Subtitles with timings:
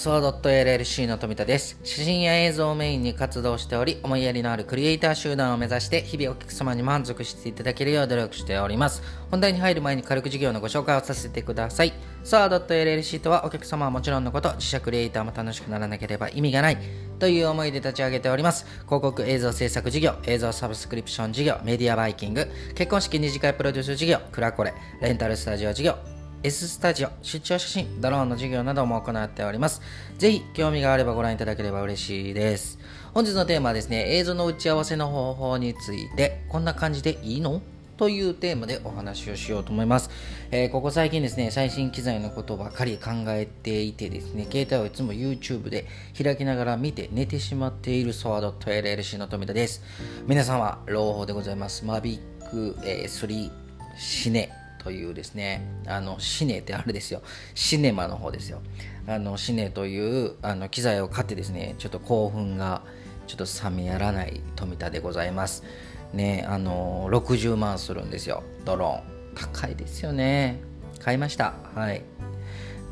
[0.00, 1.78] ソワドット LLC の富田です。
[1.84, 9.02] 写真や映像をメインに活動しており、思いやりのあるクリエイター集団を目指して、日々お客様に満足していただけるよう努力しております。
[9.30, 11.92] 本題に入る前に軽く事業のご紹介をさせてください。
[12.24, 16.78] ソワドット LLC とはお客様はもちろんのこと、自社クリエイターも楽しくならなければ意味がない
[17.18, 18.64] という思いで立ち上げております。
[18.86, 24.72] 広告映像制作事業、映像サブスクリプション事業、メディアバイキング、結婚式二次会プロデュース事業、クラコレ、
[25.02, 25.98] レンタルスタジオ事業、
[26.42, 29.82] S スタジオ、出張写真、ドローンの授業なども行っております。
[30.16, 32.78] ぜひ、興味があればご覧いただければ嬉しいです。
[33.12, 37.60] 本日のテーマはですね、映像の打ち合わせの方法について、こんな感じでいいの？
[37.98, 40.08] というテーマでお話をしようと思います。
[40.50, 45.84] えーここ最近ですね、最新機材のことばかり考えていてですね、携帯をいつも YouTube で
[46.16, 49.82] 開きながら見て寝てしまっているソワード LLC の富田です。
[50.26, 51.84] 皆様、朗報でございます。
[51.84, 53.50] マビック、えー3
[53.98, 54.50] シネ
[54.82, 57.22] というですね、あの、シネってあれですよ。
[57.54, 58.60] シネマの方ですよ。
[59.06, 62.82] あの、シネというあの機材を買ってですね、ちょっと興奮が
[63.26, 65.64] ちょっと冷めやらない富田でございます。
[66.12, 68.42] ね、あの、60万するんですよ。
[68.64, 69.20] ドローン。
[69.34, 70.60] 高いですよね。
[70.98, 71.54] 買いました。
[71.74, 72.02] はい。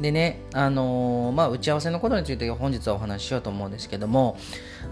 [0.01, 4.37] でね、あのーまあ、打ち合わせのことについて本日はお話ししようと思うんですけども、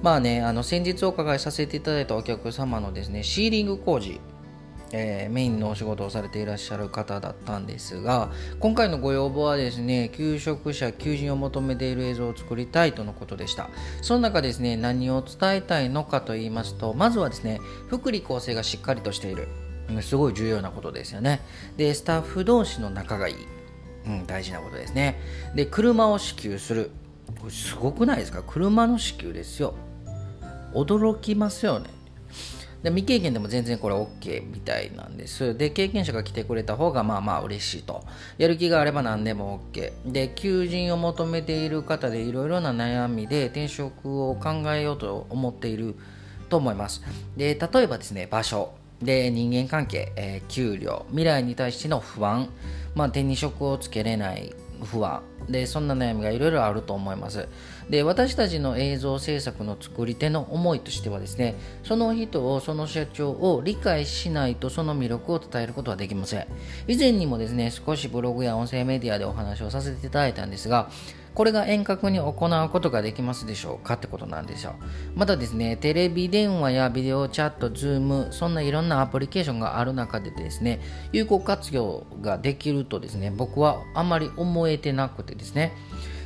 [0.03, 4.21] まあね、あの先日お伺いさせていただいたお客様のですね、シーリング工事、
[4.93, 13.69] えーメインのお仕事をされていらっしゃる方だったんですが今回のご要望はですね求職者求人を求めている映像を作りたいとのことでした。
[14.03, 19.49] その中ですね何を伝えたいのかと言いますとまずはですね福利厚生がしっかりとしている。
[20.03, 21.41] すごい重要なことですよね。
[21.77, 23.37] でスタッフ同士の仲がいい、
[24.07, 25.21] うん、大事なことですね。
[25.55, 26.91] で車を支給する。
[27.41, 28.43] これすごくないですか？
[28.45, 29.75] 車の支給ですよ。
[30.75, 31.91] 驚きますよね。
[32.87, 35.57] で未経験でも全然これ OK みたいなんです。
[35.59, 38.05] で、経験者が来てくれた方がまあまあ嬉しいと。
[38.39, 39.93] やる気があれば何でも OK。
[40.07, 45.97] で、求人を求めている方でいろいろな悩みで転職を考えようと思っている
[46.49, 47.03] と思います。
[47.37, 48.73] で、例えばですね、場所。
[49.03, 52.49] で、人間関係、えー給料、未来に対しての不安、
[52.95, 55.23] まあ、手に職をつけれない不安。
[55.49, 57.49] でそんな悩みがいろいろあると思います。
[57.89, 61.55] で私たちの映像制作の作り手の思いとしてはですね
[61.85, 66.47] その人をその社長を理解しないとその魅力を伝えることはできません。
[66.89, 70.91] 以前にもですね少しブログや音声メディアでお話をさせていただいたんですが
[71.37, 74.75] これが遠隔に行うことができますでしょうかってことなんですよ。
[75.15, 80.81] またですね、テレビ電話やビデオチャット、 Zoom、そんないろんなアプリケーションがある中でですね、
[81.13, 85.75] 有効活用ができるとですね、僕はあんまり思えてなくてですね、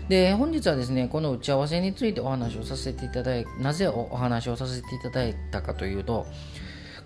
[0.09, 6.27] で本日はですねこの打ち合わせについてお話をさせていただいなぜお話をさせていただいたかというと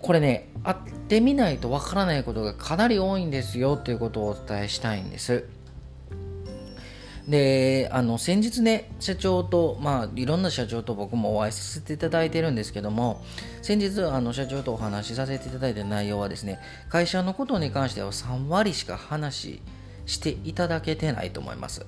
[0.01, 0.77] これね会っ
[1.09, 5.45] てみないとわからないことがかなり多いんですよということをお伝えしたいんです
[7.29, 13.25] であの先日ね社長とまあいろんな社長と僕もお会いさせていただいてるんですけども
[13.63, 19.63] 先日あの社長とお話しさせていただいた内容はですね会社のことに関しては3割しか話
[20.05, 21.87] していただけてないと思います。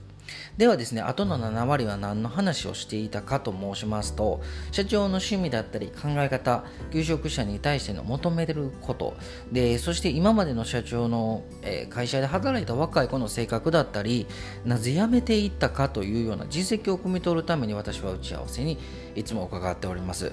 [0.56, 4.42] ではですね、あとの7割は何の話をしていたかと申しますと、
[4.72, 9.16] 社長の趣味だったり考え方、求職者に対しての求めてること、
[9.50, 14.26] で、そして今までの社長の、えー会社で働いた若い子の性格だったり、
[14.64, 18.78] なぜ辞めていったかというような実績を汲み取るために私は打ち合わせに
[19.14, 20.32] いつも伺っております。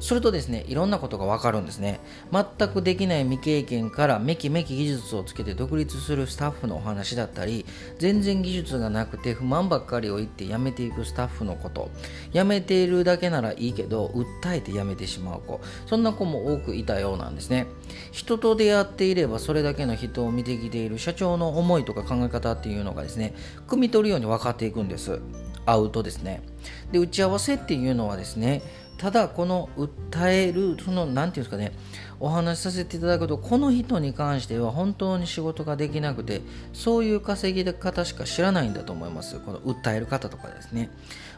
[0.00, 2.00] するとですね、いろんなことがわかるんですね。
[2.30, 7.66] 全くできない未経験からめきめき技術をつけて独立するスタッフのお話だったり、
[7.98, 11.90] 全然技術がなくて不満ばっかりを言って辞めていくスタッフのこと、
[12.32, 14.06] 辞めているだけならいいけど、
[14.42, 17.66] 訴えて辞めてしまう子、そんな子も多くいたようなんですね。
[18.10, 23.34] 人と出会っていればそれだけの人を見てきている社長の思いとか考え方っていうのがですね、
[23.66, 25.20] 汲み取るように分かっていくんです。
[25.64, 26.42] 会うとですね。
[26.90, 28.62] で、打ち合わせっていうのはですね、
[29.02, 31.72] ただこの訴えるその何ていうんですかね
[32.20, 36.40] お話しさせていただくとこの人に関しては本当に仕事ができなくて
[36.72, 39.40] そういう稼ぎ方しか知らないんだと思います。
[39.40, 40.88] この訴える方とかですね。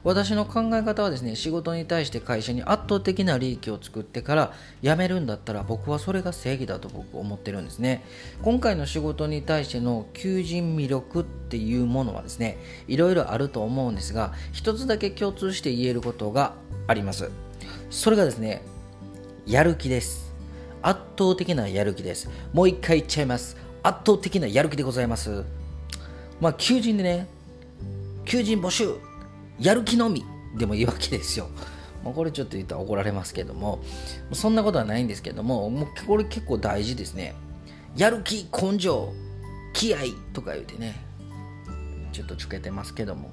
[0.02, 4.52] 私の考え方はですね仕事に対して会社に圧倒的な利益を作ってから
[4.82, 8.04] 辞めるんだったら僕はそれが正義だと僕思ってるんですね。
[8.42, 16.52] 今回の仕事に対しての求人魅力っていうものはですねいろいろあると思うんですが一つだけ共通して言えることが
[16.86, 17.30] あります。
[17.90, 18.62] それがですね
[19.46, 20.32] やる気です。
[20.82, 22.28] 圧倒的なやる気です。
[22.52, 23.56] もう一回言っちゃいます。
[23.82, 25.44] 圧倒的なやる気でございます。
[26.40, 27.26] まあ求人でね
[28.24, 28.94] 求人募集
[29.58, 30.24] やる気のみ
[30.56, 31.48] でもいいわけですよ。
[32.04, 33.82] まこれちょっと言ったら怒られますけども
[34.32, 37.34] そんなことはないんですけどももうこれ結構大事ですね。
[37.96, 39.12] やる気根性
[39.72, 40.00] 気合
[40.32, 41.02] とか言うてね
[42.12, 43.32] ちょっとつけてますけども。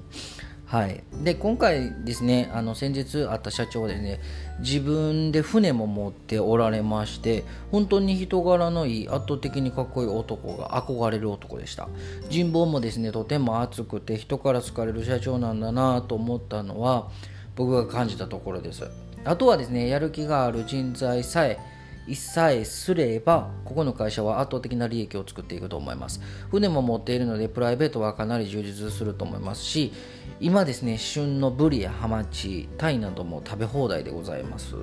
[0.72, 4.20] はい、で今回ですねあの先日会った社長でね
[4.60, 11.90] 自分で船も持っておられまして本当に人柄のいい圧倒的にかっこいい男が憧れる男でした。
[12.30, 17.10] 人望もですねとても熱くて人から好かれる社長なんだなと思ったのは
[17.54, 18.88] 僕が感じたところです。
[19.26, 21.58] あとはですねやる気がある人材さえ
[22.06, 26.20] 一切すればここの会社は圧倒的な利益を作っていくと思います。
[26.50, 29.92] 船も持っているのでプライベートはかなり充実すると思いますし
[30.40, 34.74] 今ですね旬のブリやハマチタイなども食べ放題でございます。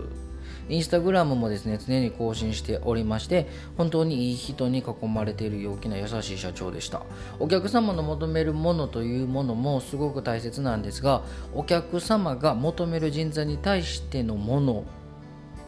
[0.70, 7.02] インスタグラムもですね常に更新しておりまして本当にいい人に囲まれている陽気な優しい社長でした。
[7.40, 11.24] お客様の求めるものというものもすごく大切なんですが
[11.56, 14.84] お客様が求める人材に対してのもの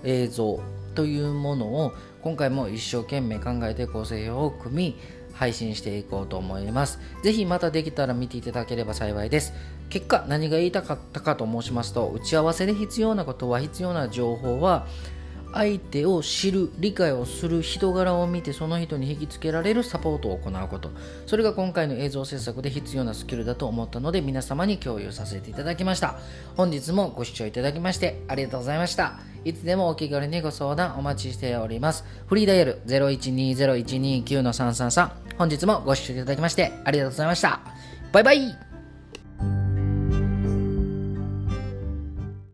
[0.03, 0.62] 映像
[0.93, 4.99] というものを今回も一生懸命考えて構成表を組み
[5.33, 6.99] 配信していこうと思います。
[7.23, 9.53] ぜひまたできたら見ていただければ幸いです。
[9.89, 14.88] 結果何が言いたかったかと申しますと打ち合わせで必要なことは必要な情報は
[15.53, 20.92] 相手を知る理解をする人柄を見てその人に引きつけられるサポートを行うこと。
[21.25, 26.15] それが今回の映像制作で必要なスキルだと思ったので皆様に共有させていただきました。
[26.56, 29.19] 本日もご視聴いただきましてありがとうございました。
[29.44, 32.06] いつでもお気軽にご相談お待ちしております。
[32.27, 37.62] フリーダイヤル0120-129-333本日もご視聴いただきましてありがとうございました。
[38.12, 38.70] バイバイ。